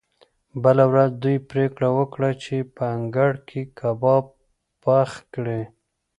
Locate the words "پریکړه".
1.49-1.89